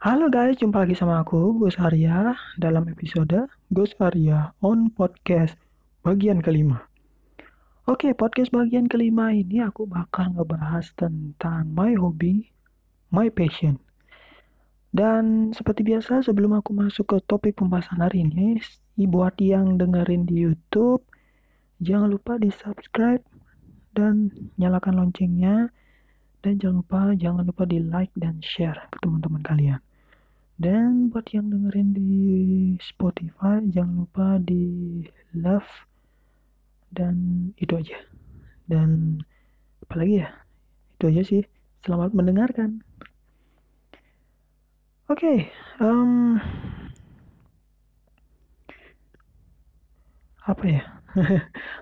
[0.00, 5.60] Halo guys, jumpa lagi sama aku, Gus Arya, dalam episode Gus Arya on Podcast
[6.00, 6.88] bagian kelima.
[7.84, 12.48] Oke, podcast bagian kelima ini aku bakal ngebahas tentang my hobby,
[13.12, 13.76] my passion.
[14.88, 18.56] Dan seperti biasa, sebelum aku masuk ke topik pembahasan hari ini,
[19.04, 21.04] buat yang dengerin di YouTube,
[21.84, 23.20] jangan lupa di subscribe
[23.92, 25.68] dan nyalakan loncengnya
[26.40, 29.80] dan jangan lupa jangan lupa di like dan share ke teman-teman kalian
[30.60, 32.12] dan buat yang dengerin di
[32.84, 35.00] Spotify jangan lupa di
[35.32, 35.88] love.
[36.92, 37.96] Dan itu aja.
[38.68, 39.16] Dan
[39.80, 40.28] apalagi ya?
[41.00, 41.42] Itu aja sih.
[41.80, 42.84] Selamat mendengarkan.
[45.08, 45.38] Oke okay,
[45.80, 46.38] um,
[50.44, 50.82] apa ya?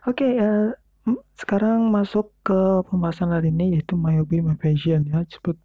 [0.09, 0.71] Oke okay, uh,
[1.35, 2.57] sekarang masuk ke
[2.87, 5.27] pembahasan hari ini yaitu my hobby my passion ya.
[5.27, 5.61] Seperti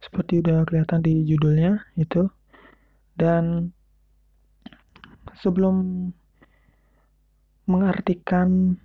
[0.00, 2.30] seperti udah kelihatan di judulnya itu
[3.18, 3.74] dan
[5.42, 6.08] sebelum
[7.68, 8.78] mengartikan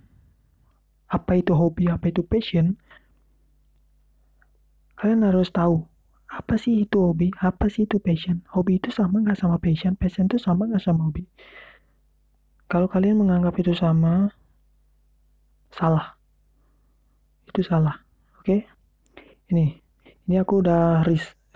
[1.08, 2.74] apa itu hobi apa itu passion
[4.98, 5.86] kalian harus tahu
[6.34, 8.42] apa sih itu hobi apa sih itu passion?
[8.50, 9.94] Hobi itu sama nggak sama passion?
[9.94, 11.22] Passion itu sama nggak sama hobi?
[12.66, 14.34] Kalau kalian menganggap itu sama
[15.70, 16.18] salah.
[17.46, 18.02] Itu salah
[18.42, 18.50] oke?
[18.50, 18.60] Okay?
[19.52, 19.78] ini
[20.26, 21.04] ini aku udah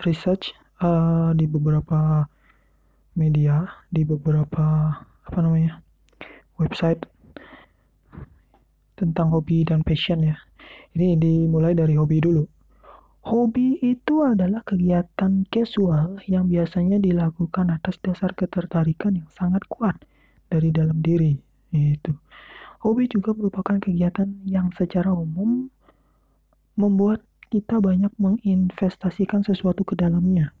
[0.05, 2.23] research uh, di beberapa
[3.19, 5.83] media di beberapa apa namanya
[6.55, 7.03] website
[8.95, 10.39] tentang hobi dan passion ya.
[10.95, 12.47] Ini dimulai dari hobi dulu.
[13.27, 19.99] Hobi itu adalah kegiatan casual yang biasanya dilakukan atas dasar ketertarikan yang sangat kuat
[20.47, 21.35] dari dalam diri
[21.75, 22.15] itu
[22.79, 25.67] Hobi juga merupakan kegiatan yang secara umum
[26.79, 27.19] membuat
[27.51, 30.55] kita banyak menginvestasikan sesuatu ke dalamnya,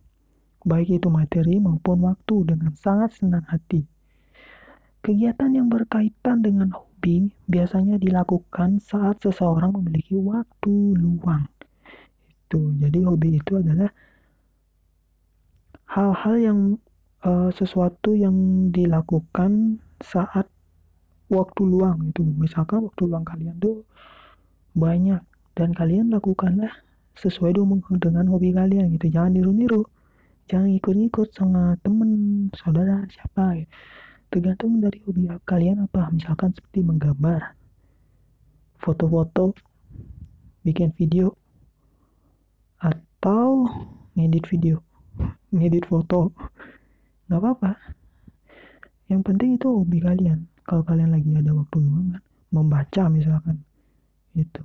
[0.63, 3.87] baik itu materi maupun waktu dengan sangat senang hati.
[4.99, 11.47] Kegiatan yang berkaitan dengan hobi biasanya dilakukan saat seseorang memiliki waktu luang.
[12.27, 13.93] Itu, jadi hobi itu adalah
[15.87, 16.59] hal-hal yang
[17.23, 20.51] uh, sesuatu yang dilakukan saat
[21.29, 23.85] waktu luang itu misalkan waktu luang kalian tuh
[24.73, 25.21] banyak
[25.53, 26.73] dan kalian lakukanlah
[27.13, 27.53] sesuai
[28.01, 29.85] dengan hobi kalian gitu jangan niru-niru
[30.49, 32.11] jangan ikut-ikut sama temen
[32.57, 33.69] saudara siapa gitu.
[34.33, 36.09] tergantung dari hobi kalian apa.
[36.09, 37.53] Misalkan seperti menggambar
[38.81, 39.53] foto-foto
[40.65, 41.37] bikin video
[42.81, 43.69] atau
[44.17, 44.81] ngedit video
[45.55, 46.33] ngedit foto.
[47.29, 47.71] Nggak apa-apa.
[49.09, 50.49] Yang penting itu hobi kalian.
[50.65, 53.61] Kalau kalian lagi ada waktu luang kan membaca misalkan
[54.33, 54.61] itu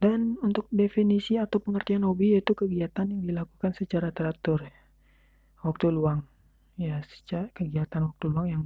[0.00, 4.64] dan untuk definisi atau pengertian hobi yaitu kegiatan yang dilakukan secara teratur.
[5.60, 6.24] Waktu luang.
[6.80, 8.64] Ya secara kegiatan waktu luang yang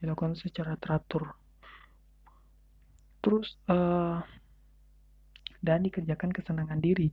[0.00, 1.36] dilakukan secara teratur.
[3.20, 4.24] Terus uh,
[5.60, 7.12] dan dikerjakan kesenangan diri.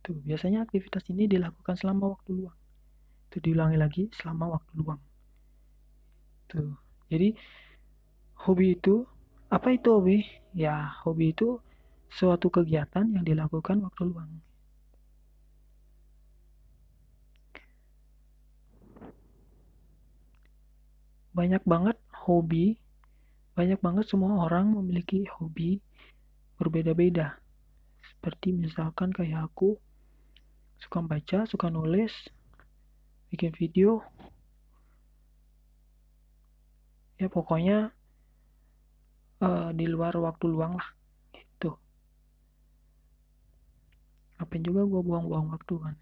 [0.00, 2.56] Itu biasanya aktivitas ini dilakukan selama waktu luang.
[3.28, 5.00] Itu diulangi lagi selama waktu luang.
[6.48, 6.72] Tuh
[7.12, 7.36] jadi
[8.40, 9.04] hobi itu
[9.52, 10.24] apa itu hobi?
[10.56, 11.60] Ya hobi itu
[12.12, 14.32] suatu kegiatan yang dilakukan waktu luang.
[21.36, 22.80] Banyak banget hobi
[23.58, 25.82] banyak banget semua orang memiliki hobi
[26.62, 27.42] berbeda-beda.
[28.06, 29.74] Seperti misalkan kayak aku
[30.78, 32.14] suka baca suka nulis
[33.34, 34.06] bikin video.
[37.18, 37.90] Ya pokoknya
[39.42, 40.88] uh, di luar waktu luang lah
[41.34, 41.74] gitu
[44.48, 45.94] ngapain juga gue buang-buang waktu kan.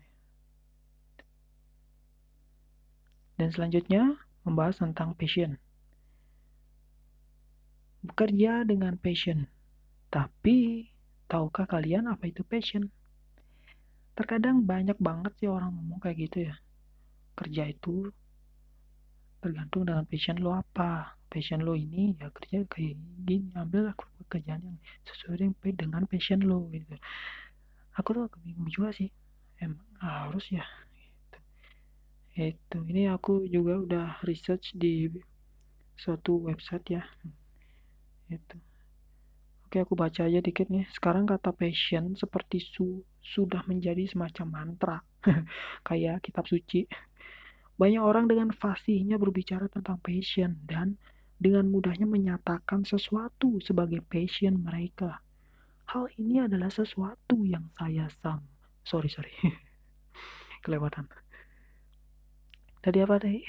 [3.42, 4.14] Dan selanjutnya
[4.46, 5.58] membahas tentang passion.
[8.06, 9.50] Bekerja dengan passion.
[10.14, 10.86] Tapi
[11.26, 12.86] tahukah kalian apa itu passion?
[14.14, 16.54] Terkadang banyak banget sih orang ngomong kayak gitu ya.
[17.34, 18.14] Kerja itu
[19.42, 21.18] tergantung dengan passion lo apa.
[21.26, 22.94] Passion lo ini ya kerja kayak
[23.26, 26.94] gini ambil aku pekerjaan yang sesuai dengan passion lo gitu
[27.96, 29.08] aku tuh bingung juga sih.
[29.56, 31.38] Emang harus ya gitu.
[32.36, 35.08] itu ini aku juga udah research di
[35.96, 37.02] suatu website ya.
[38.28, 38.60] Itu
[39.66, 40.84] oke aku baca aja dikit nih.
[40.92, 44.98] Sekarang kata passion seperti su sudah menjadi semacam mantra.
[45.88, 46.86] Kayak kitab suci.
[47.76, 50.96] Banyak orang dengan fasihnya berbicara tentang passion dan
[51.36, 55.20] dengan mudahnya menyatakan sesuatu sebagai passion mereka.
[55.86, 58.42] Hal ini adalah sesuatu yang saya sam
[58.82, 59.34] sorry sorry.
[60.66, 61.06] Kelewatan.
[62.82, 63.42] Tadi apa tadi?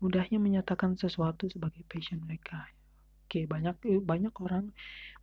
[0.00, 2.68] Mudahnya menyatakan sesuatu sebagai passion mereka.
[3.28, 4.72] Oke banyak eh, banyak orang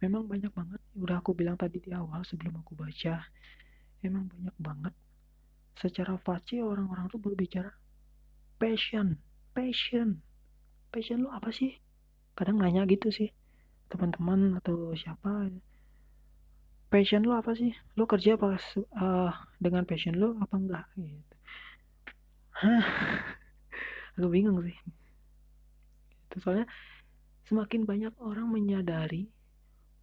[0.01, 0.81] memang banyak banget.
[0.97, 3.25] Udah aku bilang tadi di awal sebelum aku baca
[4.01, 4.93] emang banyak banget.
[5.77, 7.69] Secara faci orang-orang tuh berbicara
[8.57, 9.21] passion
[9.53, 10.21] passion
[10.89, 11.77] passion lo apa sih?
[12.37, 13.29] Kadang nanya gitu sih
[13.89, 15.49] teman-teman atau siapa
[16.87, 17.71] passion lo apa sih?
[17.99, 18.61] Lo kerja pas
[18.97, 20.85] uh, dengan passion lo apa enggak?
[20.95, 21.35] Gitu.
[22.57, 22.83] Hah?
[24.17, 24.77] Aku bingung sih.
[26.27, 26.65] Itu soalnya
[27.47, 29.29] semakin banyak orang menyadari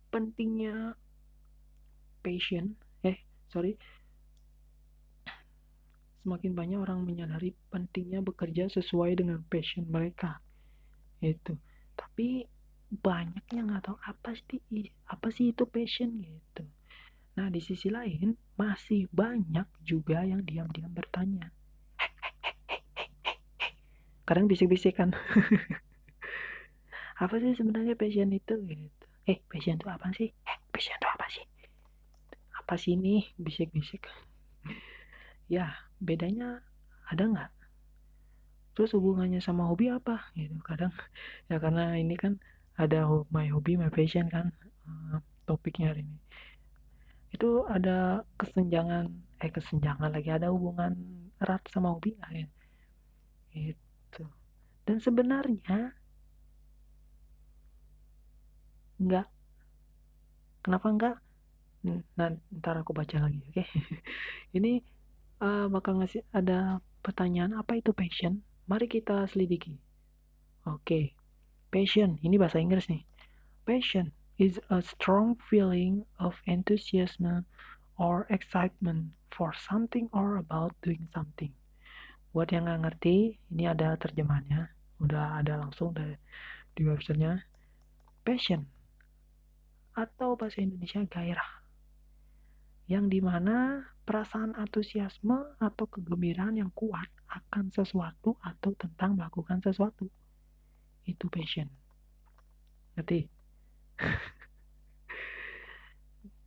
[0.08, 0.94] pentingnya
[2.22, 3.18] passion eh
[3.50, 3.74] sorry.
[6.24, 10.40] Semakin banyak orang menyadari pentingnya bekerja sesuai dengan passion mereka.
[11.20, 11.58] Itu
[11.94, 12.46] tapi
[13.00, 14.60] banyaknya nggak tahu apa sih
[15.10, 16.64] apa sih itu passion gitu.
[17.34, 21.50] Nah di sisi lain masih banyak juga yang diam-diam bertanya.
[24.24, 25.12] Kadang bisik-bisik kan
[27.24, 29.06] apa sih sebenarnya passion itu gitu?
[29.26, 30.30] Eh passion itu apa sih?
[30.30, 31.44] Eh passion itu apa sih?
[32.64, 33.28] Apa sih ini?
[33.36, 34.06] Bisik-bisik.
[35.50, 36.64] Ya bedanya
[37.10, 37.50] ada nggak?
[38.74, 40.90] Terus hubungannya sama hobi apa gitu kadang?
[41.46, 42.42] Ya karena ini kan
[42.74, 44.50] ada my hobi my passion kan
[44.88, 46.18] uh, topiknya hari ini
[47.34, 49.10] itu ada kesenjangan
[49.42, 50.94] eh kesenjangan lagi ada hubungan
[51.42, 52.46] erat sama hobi ya
[53.54, 54.24] gitu
[54.86, 55.94] dan sebenarnya
[59.04, 59.26] enggak.
[60.64, 61.16] Kenapa enggak?
[62.16, 63.60] Nah, ntar aku baca lagi, oke?
[63.60, 63.66] Okay?
[64.56, 64.80] Ini
[65.44, 68.40] uh, bakal ngasih ada pertanyaan apa itu passion?
[68.64, 69.76] Mari kita selidiki.
[70.64, 71.04] Oke, okay.
[71.74, 73.02] Passion ini bahasa Inggris nih.
[73.66, 77.42] Passion is a strong feeling of enthusiasm
[77.98, 81.50] or excitement for something or about doing something.
[82.30, 84.70] Buat yang nggak ngerti, ini ada terjemahnya.
[85.02, 86.14] Udah ada langsung dari,
[86.78, 87.42] di websitenya.
[88.22, 88.70] Passion
[89.98, 91.62] atau bahasa Indonesia gairah.
[92.86, 100.06] Yang di mana perasaan antusiasme atau kegembiraan yang kuat akan sesuatu atau tentang melakukan sesuatu.
[101.04, 101.68] Itu passion.
[102.96, 103.28] Ngerti?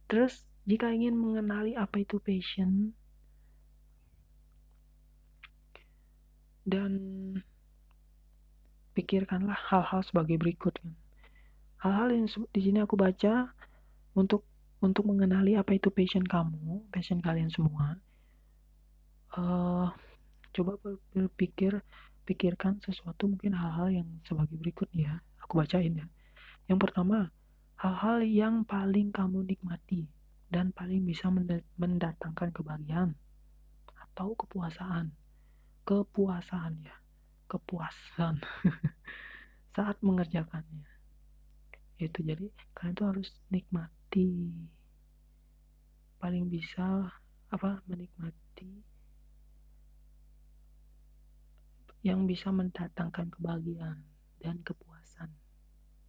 [0.09, 2.95] Terus, jika ingin mengenali apa itu passion,
[6.67, 6.91] dan
[8.91, 10.75] pikirkanlah hal-hal sebagai berikut.
[11.79, 13.55] Hal-hal yang di sini aku baca
[14.11, 14.43] untuk
[14.83, 17.97] untuk mengenali apa itu passion kamu, passion kalian semua.
[19.31, 19.87] Uh,
[20.51, 20.75] coba
[21.15, 21.79] berpikir
[22.27, 25.23] pikirkan sesuatu mungkin hal-hal yang sebagai berikut ya.
[25.47, 26.05] Aku bacain ya.
[26.67, 27.31] Yang pertama,
[27.79, 30.03] hal-hal yang paling kamu nikmati
[30.51, 31.31] dan paling bisa
[31.79, 33.15] mendatangkan kebahagiaan
[33.95, 35.11] atau kepuasaan
[35.87, 36.97] kepuasan ya
[37.47, 38.43] kepuasan
[39.75, 40.83] saat mengerjakannya
[42.01, 42.45] itu jadi
[42.75, 44.51] kalian tuh harus nikmati
[46.19, 47.07] paling bisa
[47.47, 48.83] apa menikmati
[52.07, 53.99] yang bisa mendatangkan kebahagiaan
[54.39, 55.27] dan kepuasan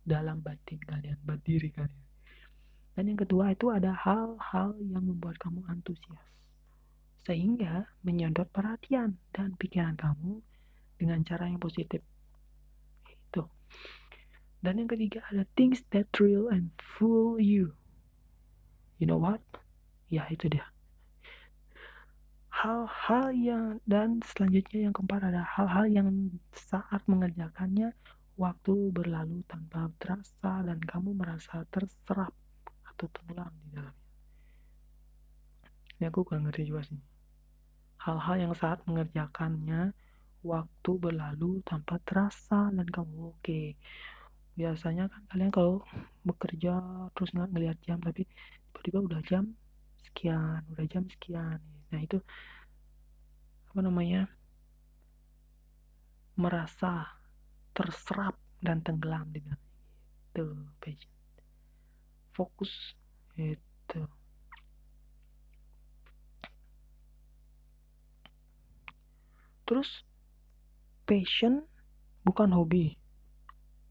[0.07, 2.07] dalam batin kalian, berdiri kalian.
[2.95, 6.23] Dan yang kedua itu ada hal-hal yang membuat kamu antusias
[7.27, 10.41] sehingga menyedot perhatian dan pikiran kamu
[10.97, 12.01] dengan cara yang positif.
[13.05, 13.45] Itu.
[14.65, 17.77] Dan yang ketiga ada things that thrill and fool you.
[18.97, 19.45] You know what?
[20.09, 20.65] Ya itu dia.
[22.59, 26.09] Hal-hal yang dan selanjutnya yang keempat ada hal-hal yang
[26.51, 27.95] saat mengerjakannya
[28.35, 32.35] waktu berlalu tanpa terasa dan kamu merasa terserap
[32.83, 34.07] atau tenggelam di dalamnya.
[35.99, 36.99] Ini aku kurang ngerti juga sih
[38.09, 39.93] hal-hal yang saat mengerjakannya
[40.41, 43.75] waktu berlalu tanpa terasa dan kamu oke okay.
[44.55, 45.83] biasanya kan kalian kalau
[46.23, 46.79] bekerja
[47.13, 48.25] terus nggak ngelihat jam tapi
[48.71, 49.45] tiba-tiba udah jam
[49.99, 52.19] sekian udah jam sekian nah itu
[53.73, 54.29] apa namanya
[56.39, 57.19] merasa
[57.75, 59.61] terserap dan tenggelam di dalam
[60.33, 60.45] itu
[60.79, 61.15] passion
[62.35, 62.95] fokus
[63.35, 64.03] itu
[69.69, 70.01] Terus
[71.05, 71.69] passion
[72.25, 72.97] bukan hobi.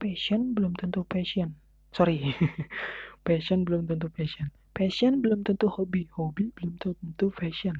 [0.02, 1.54] Passion belum tentu passion.
[1.94, 2.34] Sorry.
[3.28, 4.50] passion belum tentu passion.
[4.74, 6.10] Passion belum tentu hobi.
[6.18, 7.78] Hobi belum tentu passion.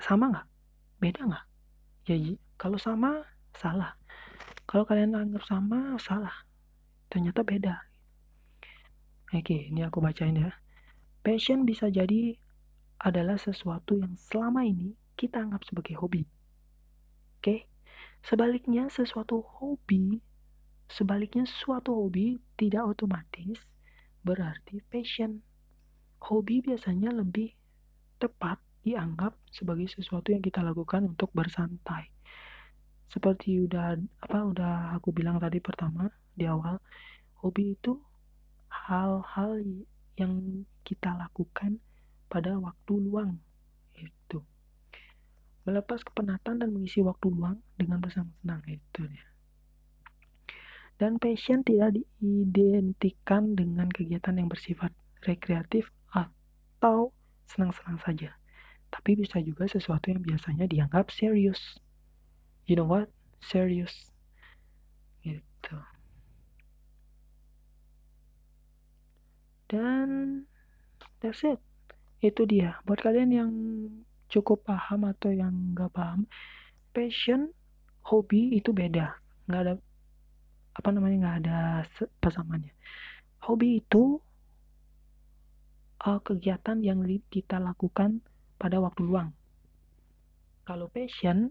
[0.00, 0.46] Sama nggak?
[1.02, 1.44] Beda nggak?
[2.08, 2.16] Ya,
[2.56, 3.98] kalau sama, salah.
[4.64, 6.46] Kalau kalian anggap sama, salah.
[7.12, 7.76] Ternyata beda.
[9.32, 10.52] Oke, ini aku bacain ya.
[11.24, 12.36] Passion bisa jadi
[13.02, 16.24] adalah sesuatu yang selama ini kita anggap sebagai hobi.
[17.38, 17.66] Oke,
[18.22, 20.22] sebaliknya sesuatu hobi,
[20.86, 23.58] sebaliknya suatu hobi tidak otomatis
[24.22, 25.42] berarti passion.
[26.22, 27.58] Hobi biasanya lebih
[28.22, 32.10] tepat dianggap sebagai sesuatu yang kita lakukan untuk bersantai.
[33.06, 33.94] Seperti udah
[34.26, 36.82] apa udah aku bilang tadi pertama di awal,
[37.38, 37.94] hobi itu
[38.68, 39.62] hal-hal
[40.18, 41.78] yang kita lakukan
[42.26, 43.38] pada waktu luang
[43.94, 44.40] itu
[45.62, 49.28] melepas kepenatan dan mengisi waktu luang dengan bersenang-senang itu dia.
[50.98, 54.90] Dan passion tidak diidentikan dengan kegiatan yang bersifat
[55.22, 57.14] rekreatif atau
[57.46, 58.41] senang-senang saja
[58.92, 61.80] tapi bisa juga sesuatu yang biasanya dianggap serius.
[62.68, 63.08] You know what?
[63.40, 64.12] Serius
[65.22, 65.78] gitu.
[69.70, 70.08] Dan
[71.22, 71.58] that's it.
[72.20, 72.78] Itu dia.
[72.86, 73.50] Buat kalian yang
[74.28, 76.28] cukup paham atau yang nggak paham
[76.92, 77.50] passion
[78.04, 79.16] hobi itu beda.
[79.48, 79.74] Nggak ada
[80.72, 81.58] apa namanya nggak ada
[82.20, 82.72] pasangannya.
[83.42, 84.22] Hobi itu
[86.06, 88.22] uh, kegiatan yang kita lakukan
[88.62, 89.34] pada waktu luang
[90.62, 91.50] kalau passion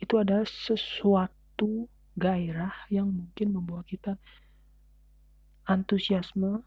[0.00, 4.16] itu adalah sesuatu gairah yang mungkin membawa kita
[5.68, 6.64] antusiasme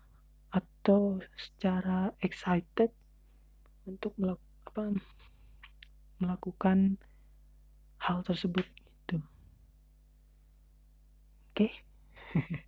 [0.53, 2.93] atau secara excited
[3.89, 4.37] untuk melak
[4.69, 4.93] apa,
[6.21, 7.01] melakukan
[7.97, 9.17] hal tersebut itu.
[11.51, 11.55] Oke.
[11.55, 11.71] Okay?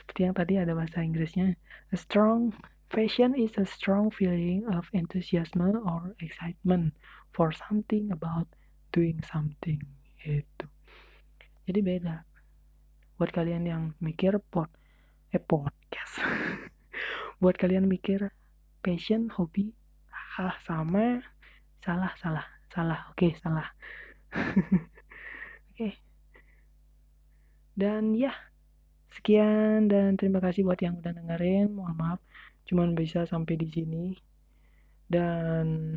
[0.00, 1.60] Seperti yang tadi ada bahasa Inggrisnya,
[1.92, 2.56] a strong
[2.90, 6.92] passion is a strong feeling of enthusiasm or excitement
[7.30, 8.50] for something about
[8.90, 9.78] doing something
[10.26, 10.66] itu.
[11.70, 12.26] Jadi beda.
[13.14, 14.68] Buat kalian yang mikir pot
[15.30, 16.18] eh podcast
[17.40, 18.34] buat kalian mikir
[18.82, 19.70] passion hobi
[20.10, 21.22] ah sama
[21.78, 22.42] salah salah
[22.74, 23.70] salah oke okay, salah
[24.34, 24.82] oke
[25.70, 25.94] okay.
[27.78, 28.34] dan ya
[29.14, 32.20] sekian dan terima kasih buat yang udah dengerin mohon maaf
[32.68, 34.04] cuman bisa sampai di sini.
[35.10, 35.96] Dan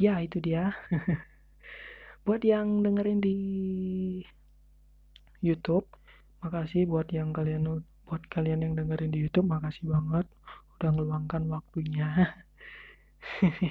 [0.00, 0.74] ya itu dia.
[2.26, 3.38] Buat yang dengerin di
[5.42, 5.86] YouTube
[6.42, 6.86] makasih.
[6.86, 10.26] Buat yang kalian buat kalian yang dengerin di YouTube makasih banget.
[10.78, 12.08] Udah ngeluangkan waktunya.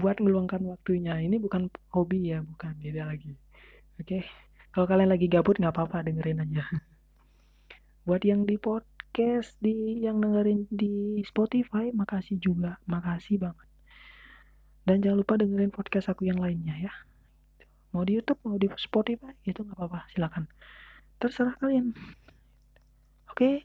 [0.00, 2.74] Buat ngeluangkan waktunya ini bukan hobi ya bukan.
[2.80, 3.34] Beda lagi.
[4.00, 4.20] Oke?
[4.20, 4.24] Okay?
[4.72, 6.64] kalau kalian lagi gabut nggak apa-apa dengerin aja.
[8.08, 8.56] Buat yang di
[9.12, 13.68] podcast di yang dengerin di Spotify makasih juga makasih banget
[14.88, 16.92] dan jangan lupa dengerin podcast aku yang lainnya ya
[17.92, 20.48] mau di YouTube mau di Spotify itu nggak apa-apa silakan
[21.20, 21.92] terserah kalian
[23.32, 23.64] Oke,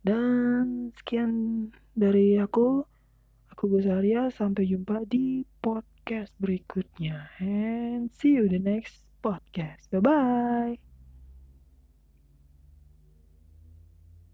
[0.00, 2.80] dan sekian dari aku.
[3.52, 7.28] Aku Gus Arya, sampai jumpa di podcast berikutnya.
[7.36, 9.92] And see you the next podcast.
[9.92, 10.85] Bye-bye.